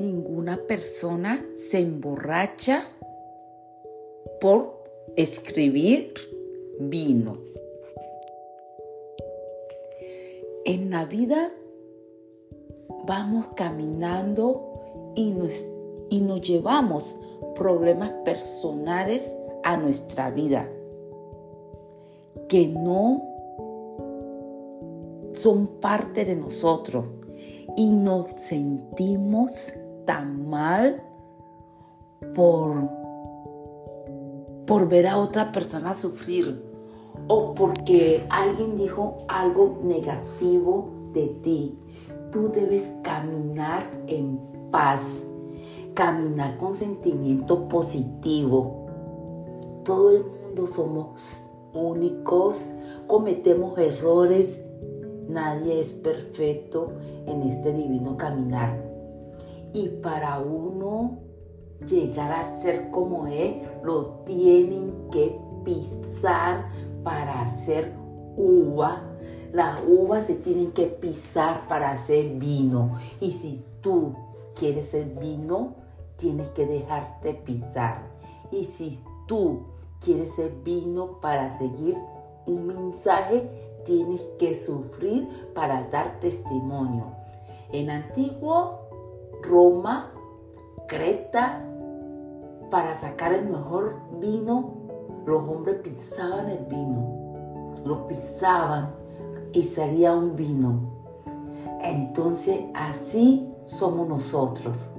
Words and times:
ninguna 0.00 0.56
persona 0.66 1.44
se 1.54 1.78
emborracha 1.78 2.84
por 4.40 4.82
escribir 5.16 6.14
vino. 6.78 7.36
En 10.64 10.90
la 10.90 11.04
vida 11.04 11.52
vamos 13.06 13.48
caminando 13.56 15.12
y 15.16 15.32
nos, 15.32 15.64
y 16.08 16.20
nos 16.20 16.40
llevamos 16.40 17.16
problemas 17.54 18.10
personales 18.24 19.22
a 19.64 19.76
nuestra 19.76 20.30
vida 20.30 20.66
que 22.48 22.68
no 22.68 23.22
son 25.32 25.66
parte 25.80 26.24
de 26.24 26.36
nosotros 26.36 27.04
y 27.76 27.86
nos 27.92 28.30
sentimos 28.36 29.72
tan 30.06 30.48
mal 30.48 31.02
por, 32.34 32.88
por 34.66 34.88
ver 34.88 35.06
a 35.06 35.18
otra 35.18 35.52
persona 35.52 35.94
sufrir 35.94 36.70
o 37.28 37.54
porque 37.54 38.24
alguien 38.30 38.76
dijo 38.76 39.18
algo 39.28 39.78
negativo 39.82 40.90
de 41.12 41.26
ti. 41.42 41.78
Tú 42.32 42.50
debes 42.52 42.88
caminar 43.02 43.82
en 44.06 44.38
paz, 44.70 45.02
caminar 45.94 46.56
con 46.58 46.74
sentimiento 46.74 47.68
positivo. 47.68 48.86
Todo 49.84 50.16
el 50.16 50.24
mundo 50.24 50.66
somos 50.66 51.46
únicos, 51.72 52.66
cometemos 53.06 53.78
errores, 53.78 54.60
nadie 55.28 55.80
es 55.80 55.88
perfecto 55.88 56.92
en 57.26 57.42
este 57.42 57.72
divino 57.72 58.16
caminar. 58.16 58.89
Y 59.72 59.88
para 60.02 60.38
uno 60.38 61.18
llegar 61.86 62.32
a 62.32 62.44
ser 62.44 62.90
como 62.90 63.26
Él, 63.26 63.62
lo 63.82 64.22
tienen 64.26 65.08
que 65.10 65.38
pisar 65.64 66.68
para 67.02 67.42
hacer 67.42 67.92
uva. 68.36 69.02
Las 69.52 69.80
uvas 69.86 70.26
se 70.26 70.34
tienen 70.34 70.72
que 70.72 70.86
pisar 70.86 71.66
para 71.68 71.90
hacer 71.90 72.34
vino. 72.38 72.96
Y 73.20 73.32
si 73.32 73.64
tú 73.80 74.14
quieres 74.54 74.90
ser 74.90 75.06
vino, 75.18 75.74
tienes 76.16 76.48
que 76.50 76.66
dejarte 76.66 77.34
pisar. 77.34 78.02
Y 78.52 78.64
si 78.64 79.00
tú 79.26 79.62
quieres 80.00 80.34
ser 80.34 80.52
vino 80.64 81.20
para 81.20 81.58
seguir 81.58 81.96
un 82.46 82.66
mensaje, 82.66 83.48
tienes 83.84 84.22
que 84.38 84.54
sufrir 84.54 85.28
para 85.54 85.88
dar 85.88 86.20
testimonio. 86.20 87.06
En 87.72 87.90
antiguo 87.90 88.79
Roma, 89.42 90.12
Creta, 90.86 91.64
para 92.70 92.94
sacar 92.94 93.32
el 93.32 93.48
mejor 93.48 93.96
vino, 94.20 94.74
los 95.26 95.42
hombres 95.48 95.76
pisaban 95.82 96.48
el 96.48 96.64
vino, 96.66 97.74
lo 97.84 98.06
pisaban 98.06 98.94
y 99.52 99.62
salía 99.62 100.14
un 100.14 100.36
vino. 100.36 101.00
Entonces 101.82 102.60
así 102.74 103.48
somos 103.64 104.08
nosotros. 104.08 104.90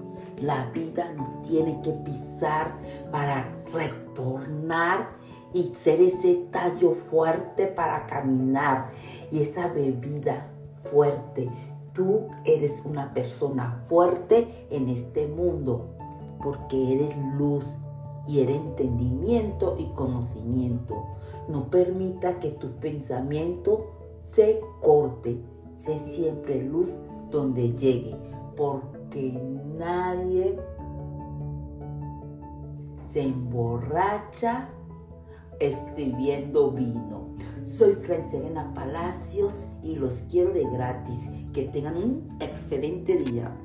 La 0.42 0.70
vida 0.74 1.12
nos 1.16 1.42
tiene 1.44 1.82
que 1.82 1.92
pisar 1.92 2.74
para 3.12 3.48
retornar 3.74 5.10
y 5.54 5.64
ser 5.76 6.02
ese 6.02 6.48
tallo 6.52 6.96
fuerte 7.10 7.68
para 7.68 8.08
caminar 8.08 8.92
y 9.32 9.42
esa 9.42 9.68
bebida 9.68 10.48
fuerte. 10.90 11.50
Tú 11.94 12.28
eres 12.46 12.86
una 12.86 13.14
persona 13.14 13.84
fuerte 13.88 14.68
en 14.70 14.90
este 14.90 15.28
mundo 15.28 15.90
porque 16.42 16.94
eres 16.94 17.16
luz 17.38 17.78
y 18.28 18.40
eres 18.40 18.58
entendimiento 18.58 19.76
y 19.78 19.86
conocimiento. 19.96 21.06
No 21.50 21.70
permita 21.70 22.40
que 22.40 22.52
tu 22.52 22.72
pensamiento 22.80 23.92
se 24.24 24.62
corte. 24.82 25.42
Sé 25.78 26.00
siempre 26.00 26.64
luz 26.64 26.90
donde 27.30 27.74
llegue 27.74 28.16
porque 28.56 29.32
nadie 29.78 30.58
se 33.08 33.24
emborracha 33.24 34.70
escribiendo 35.60 36.72
vino. 36.72 37.31
Soy 37.64 37.94
Fran 37.94 38.28
Serena 38.30 38.74
Palacios 38.74 39.54
y 39.84 39.96
los 39.96 40.22
quiero 40.32 40.52
de 40.52 40.64
gratis. 40.64 41.30
Que 41.54 41.66
tengan 41.66 41.96
un 41.96 42.38
excelente 42.40 43.16
día. 43.18 43.56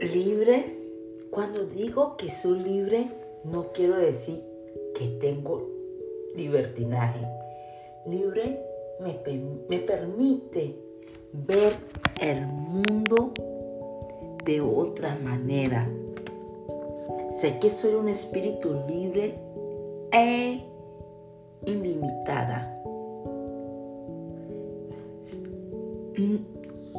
Libre, 0.00 0.76
cuando 1.30 1.66
digo 1.66 2.16
que 2.16 2.30
soy 2.30 2.60
libre, 2.60 3.10
no 3.44 3.66
quiero 3.74 3.96
decir 3.96 4.42
que 4.94 5.08
tengo 5.20 5.68
libertinaje. 6.34 7.26
Libre 8.06 8.69
me, 9.00 9.78
permite 9.78 10.76
ver 11.32 11.74
el 12.20 12.46
mundo 12.46 13.32
de 14.44 14.60
otra 14.60 15.16
manera. 15.22 15.88
Sé 17.40 17.58
que 17.58 17.70
soy 17.70 17.94
un 17.94 18.08
espíritu 18.08 18.76
libre 18.88 19.38
e 20.12 20.64
ilimitada. 21.64 22.76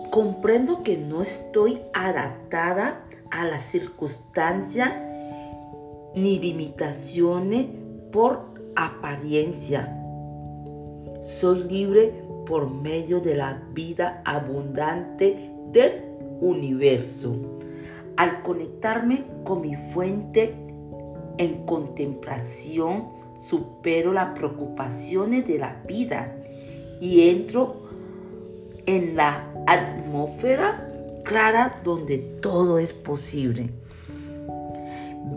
Comprendo 0.10 0.84
que 0.84 0.98
no 0.98 1.22
estoy 1.22 1.82
adaptada 1.94 3.06
a 3.30 3.46
las 3.46 3.62
circunstancias 3.64 4.92
ni 6.16 6.40
limitaciones 6.40 7.68
por 8.12 8.46
apariencia. 8.76 10.01
Soy 11.22 11.64
libre 11.66 12.24
por 12.48 12.70
medio 12.70 13.20
de 13.20 13.36
la 13.36 13.62
vida 13.74 14.22
abundante 14.26 15.52
del 15.72 16.02
universo. 16.42 17.36
Al 18.18 18.42
conectarme 18.42 19.26
con 19.44 19.62
mi 19.62 19.76
fuente 19.76 20.56
en 21.38 21.66
contemplación, 21.66 23.10
supero 23.38 24.14
las 24.14 24.38
preocupaciones 24.38 25.48
de 25.48 25.60
la 25.60 25.82
vida 25.88 26.36
y 27.00 27.30
entro 27.30 27.76
en 28.86 29.16
la 29.16 29.48
atmósfera 29.68 30.88
clara 31.24 31.82
donde 31.84 32.18
todo 32.18 32.80
es 32.80 32.94
posible. 32.94 33.70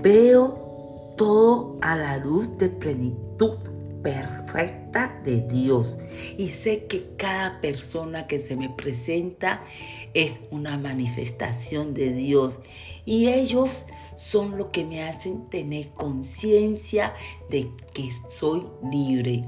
Veo 0.03 1.13
todo 1.17 1.77
a 1.83 1.95
la 1.95 2.17
luz 2.17 2.57
de 2.59 2.69
plenitud 2.71 3.57
perfecta 4.05 5.19
de 5.25 5.41
Dios. 5.41 5.99
Y 6.39 6.51
sé 6.51 6.85
que 6.85 7.17
cada 7.17 7.61
persona 7.61 8.29
que 8.29 8.39
se 8.39 8.55
me 8.55 8.69
presenta 8.69 9.65
es 10.13 10.35
una 10.53 10.79
manifestación 10.79 11.95
de 11.95 12.13
Dios. 12.13 12.59
Y 13.05 13.29
ellos 13.29 13.87
son 14.15 14.57
lo 14.57 14.71
que 14.71 14.85
me 14.85 15.03
hacen 15.03 15.49
tener 15.49 15.89
conciencia 15.89 17.15
de 17.51 17.69
que 17.93 18.11
soy 18.29 18.65
libre. 18.89 19.45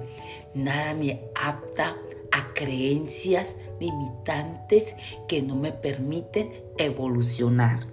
Nada 0.55 0.95
me 0.95 1.21
apta 1.37 1.97
a 2.33 2.53
creencias 2.55 3.55
limitantes 3.79 4.85
que 5.29 5.43
no 5.43 5.55
me 5.55 5.71
permiten 5.71 6.51
evolucionar. 6.79 7.87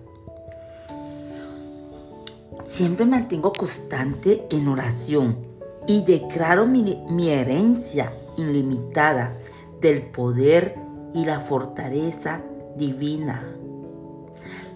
Siempre 2.64 3.06
mantengo 3.06 3.52
constante 3.52 4.46
en 4.50 4.68
oración 4.70 5.53
y 5.88 6.04
declaro 6.04 6.66
mi, 6.66 7.30
herencia 7.30 8.14
ilimitada 8.38 9.38
del 9.82 10.04
poder 10.04 10.76
y 11.14 11.26
la 11.26 11.40
fortaleza 11.40 12.42
divina. 12.76 13.44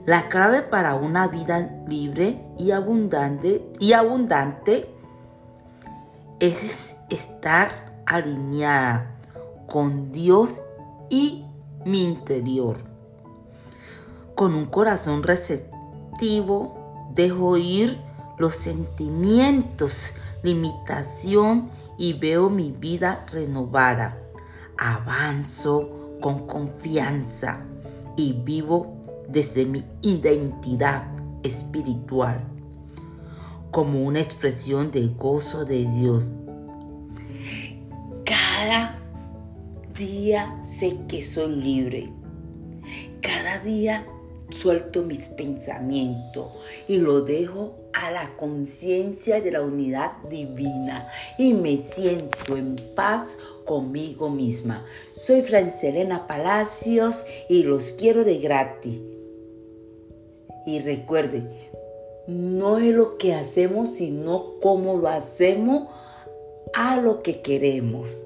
La 0.05 0.29
clave 0.29 0.61
para 0.61 0.95
una 0.95 1.27
vida 1.27 1.83
libre 1.87 2.41
y 2.57 2.71
abundante, 2.71 3.65
y 3.79 3.93
abundante 3.93 4.89
es 6.39 6.95
estar 7.09 8.03
alineada 8.05 9.17
con 9.67 10.11
Dios 10.11 10.61
y 11.09 11.45
mi 11.85 12.05
interior. 12.05 12.77
Con 14.35 14.53
un 14.55 14.65
corazón 14.65 15.23
receptivo, 15.23 17.09
dejo 17.13 17.57
ir 17.57 18.06
los 18.37 18.55
sentimientos, 18.55 20.13
limitación 20.43 21.69
y 21.97 22.13
veo 22.13 22.49
mi 22.49 22.71
vida 22.71 23.25
renovada. 23.31 24.17
Avanzo 24.77 26.17
con 26.21 26.45
confianza 26.47 27.59
y 28.15 28.33
vivo 28.33 29.01
desde 29.27 29.65
mi 29.65 29.83
identidad 30.01 31.07
espiritual. 31.43 32.43
como 33.71 34.01
una 34.03 34.21
expresión 34.21 34.91
del 34.91 35.13
gozo 35.13 35.65
de 35.65 35.85
Dios. 35.85 36.31
Cada 38.25 38.97
día 39.95 40.61
sé 40.63 40.97
que 41.07 41.21
soy 41.21 41.55
libre. 41.55 42.11
Cada 43.21 43.59
día 43.59 44.05
suelto 44.49 45.03
mis 45.03 45.27
pensamientos 45.29 46.47
y 46.87 46.97
lo 46.97 47.21
dejo 47.21 47.75
a 47.93 48.11
la 48.11 48.35
conciencia 48.37 49.41
de 49.41 49.51
la 49.51 49.61
unidad 49.61 50.13
divina 50.29 51.09
y 51.37 51.53
me 51.53 51.77
siento 51.77 52.55
en 52.55 52.75
paz 52.95 53.37
conmigo 53.65 54.29
misma. 54.29 54.85
Soy 55.13 55.41
Francelena 55.41 56.27
Palacios 56.27 57.23
y 57.49 57.63
los 57.63 57.91
quiero 57.91 58.23
de 58.23 58.37
gratis. 58.39 58.99
Y 60.65 60.79
recuerden, 60.79 61.49
no 62.27 62.77
es 62.77 62.93
lo 62.93 63.17
que 63.17 63.33
hacemos, 63.33 63.89
sino 63.95 64.59
cómo 64.61 64.97
lo 64.97 65.07
hacemos 65.07 65.89
a 66.73 66.97
lo 66.97 67.21
que 67.21 67.41
queremos. 67.41 68.25